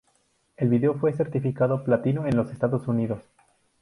[0.57, 3.21] El video fue certificado platino en los Estados Unidos.